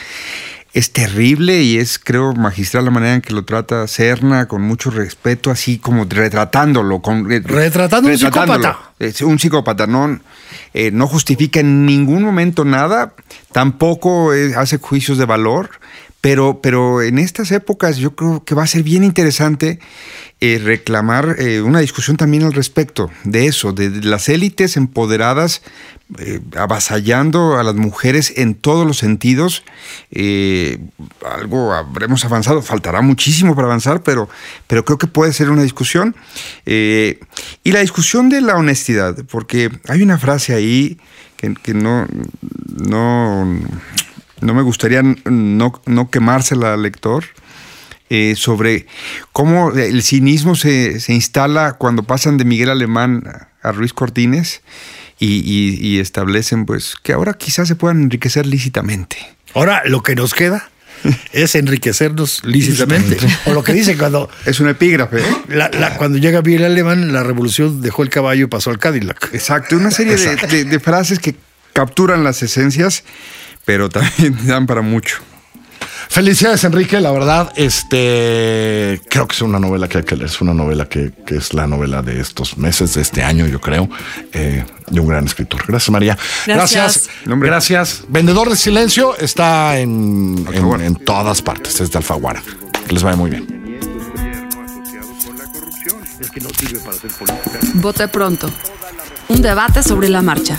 es 0.72 0.92
terrible 0.92 1.62
y 1.62 1.78
es, 1.78 1.98
creo, 1.98 2.33
magistral 2.35 2.85
la 2.85 2.90
manera 2.90 3.14
en 3.14 3.20
que 3.22 3.33
lo 3.33 3.44
trata 3.44 3.87
Cerna, 3.88 4.46
con 4.46 4.62
mucho 4.62 4.90
respeto, 4.90 5.50
así 5.50 5.78
como 5.78 6.04
retratándolo. 6.04 7.00
Con, 7.00 7.28
Retratando 7.28 8.09
un 8.09 8.18
psicópata. 8.18 8.78
un 9.22 9.38
psicópata, 9.38 9.87
no, 9.87 10.20
eh, 10.72 10.90
no 10.92 11.06
justifica 11.06 11.61
en 11.61 11.87
ningún 11.87 12.22
momento 12.22 12.64
nada, 12.64 13.14
tampoco 13.52 14.33
eh, 14.33 14.54
hace 14.56 14.78
juicios 14.78 15.18
de 15.18 15.24
valor, 15.24 15.70
pero, 16.20 16.61
pero 16.61 17.02
en 17.02 17.18
estas 17.18 17.50
épocas 17.50 17.96
yo 17.96 18.14
creo 18.14 18.44
que 18.44 18.54
va 18.54 18.64
a 18.64 18.66
ser 18.66 18.83
bien 18.83 19.04
interesante 19.04 19.80
eh, 20.42 20.59
reclamar 20.62 21.37
eh, 21.38 21.61
una 21.61 21.80
discusión 21.80 22.16
también 22.16 22.44
al 22.44 22.52
respecto 22.52 23.11
de 23.24 23.46
eso, 23.46 23.72
de, 23.72 23.90
las 24.02 24.28
élites 24.28 24.76
empoderadas, 24.76 25.62
eh, 26.18 26.40
avasallando 26.56 27.58
a 27.58 27.62
las 27.62 27.74
mujeres 27.74 28.32
en 28.36 28.54
todos 28.54 28.86
los 28.86 28.98
sentidos. 28.98 29.62
algo 31.24 31.72
habremos 31.72 32.24
avanzado, 32.24 32.62
faltará 32.62 33.00
muchísimo 33.00 33.54
para 33.54 33.68
avanzar, 33.68 34.02
pero, 34.02 34.28
pero 34.66 34.84
creo 34.84 34.98
que 34.98 35.06
puede 35.06 35.32
ser 35.32 35.50
una 35.50 35.62
discusión. 35.62 36.14
y 36.66 37.72
la 37.72 37.80
discusión 37.80 38.28
de 38.28 38.40
la 38.40 38.56
honestidad, 38.56 39.24
porque 39.30 39.70
hay 39.88 40.02
una 40.02 40.18
frase 40.18 40.54
ahí 40.54 40.98
que, 41.36 41.54
que 41.54 41.74
no, 41.74 42.06
no, 42.66 43.46
no 44.40 44.54
me 44.54 44.62
gustaría 44.62 45.02
no, 45.02 45.80
no 45.86 46.10
quemársela 46.10 46.74
al 46.74 46.82
lector 46.82 47.24
eh, 48.08 48.34
sobre 48.36 48.86
cómo 49.32 49.70
el 49.70 50.02
cinismo 50.02 50.56
se, 50.56 51.00
instala 51.08 51.74
cuando 51.74 52.02
pasan 52.02 52.38
de 52.38 52.44
Miguel 52.44 52.70
Alemán 52.70 53.22
a 53.62 53.72
Ruiz 53.72 53.92
Cortines 53.92 54.62
y, 55.20 55.98
establecen 55.98 56.64
pues 56.66 56.94
que 57.02 57.12
ahora 57.12 57.35
quizás 57.35 57.68
se 57.68 57.76
puedan 57.76 58.02
enriquecer 58.02 58.46
lícitamente. 58.46 59.16
Ahora 59.54 59.83
lo 59.85 60.02
que 60.02 60.14
nos 60.14 60.33
queda 60.33 60.70
es 61.33 61.54
enriquecernos 61.54 62.42
lícitamente. 62.44 63.18
o 63.46 63.52
lo 63.52 63.62
que 63.62 63.72
dice 63.72 63.96
cuando... 63.96 64.30
Es 64.46 64.61
un 64.61 64.68
epígrafe. 64.68 65.18
¿eh? 65.20 65.64
cuando 65.98 66.18
llega 66.18 66.42
Miguel 66.42 66.64
Alemán, 66.64 67.12
la 67.12 67.22
revolución 67.22 67.83
dejó 67.83 68.02
el 68.02 68.09
caballo 68.11 68.46
y 68.46 68.48
pasó 68.48 68.70
al 68.70 68.78
Cadillac. 68.78 69.30
Exacto, 69.35 69.76
una 69.76 69.90
serie 69.90 70.16
de 70.16 70.80
frases 70.80 71.18
que 71.18 71.35
capturan 71.72 72.24
las 72.24 72.42
esencias, 72.42 73.04
pero 73.64 73.88
también 73.88 74.37
dan 74.46 74.66
para 74.66 74.83
mucho. 74.83 75.18
Felicidades, 76.10 76.64
Enrique. 76.64 77.00
La 77.00 77.12
verdad, 77.12 77.52
este 77.54 79.00
creo 79.08 79.28
que 79.28 79.34
es 79.36 79.42
una 79.42 79.60
novela 79.60 79.88
que 79.88 79.98
hay 79.98 80.04
que 80.04 80.16
leer. 80.16 80.28
Es 80.28 80.40
una 80.40 80.52
novela 80.52 80.88
que, 80.88 81.12
es 81.28 81.54
la 81.54 81.68
novela 81.68 82.02
de 82.02 82.20
estos 82.20 82.58
meses, 82.58 82.94
de 82.94 83.02
este 83.02 83.22
año, 83.22 83.46
yo 83.46 83.60
creo, 83.60 83.88
eh, 84.32 84.64
de 84.88 85.00
un 85.00 85.06
gran 85.06 85.24
escritor. 85.24 85.62
Gracias, 85.68 85.88
María. 85.90 86.18
Gracias. 86.48 87.08
Gracias. 87.24 88.02
Vendedor 88.08 88.50
de 88.50 88.56
Silencio 88.56 89.16
está 89.18 89.78
en, 89.78 90.44
en, 90.52 90.96
todas 90.96 91.42
partes, 91.42 91.78
desde 91.78 91.96
Alfaguara. 91.96 92.42
Que 92.88 92.92
les 92.92 93.04
vaya 93.04 93.16
muy 93.16 93.30
bien. 93.30 93.46
Vote 97.74 98.08
pronto. 98.08 98.50
Un 99.28 99.42
debate 99.42 99.84
sobre 99.84 100.08
la 100.08 100.22
marcha. 100.22 100.58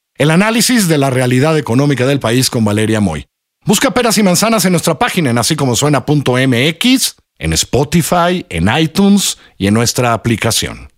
el 0.21 0.29
análisis 0.29 0.87
de 0.87 0.99
la 0.99 1.09
realidad 1.09 1.57
económica 1.57 2.05
del 2.05 2.19
país 2.19 2.51
con 2.51 2.63
Valeria 2.63 2.99
Moy. 2.99 3.25
Busca 3.65 3.89
Peras 3.89 4.19
y 4.19 4.23
Manzanas 4.23 4.63
en 4.65 4.73
nuestra 4.73 4.99
página 4.99 5.31
en 5.31 5.39
así 5.39 5.55
como 5.55 5.75
suena.mx, 5.75 7.15
en 7.39 7.53
Spotify, 7.53 8.45
en 8.49 8.69
iTunes 8.77 9.39
y 9.57 9.65
en 9.65 9.73
nuestra 9.73 10.13
aplicación. 10.13 10.90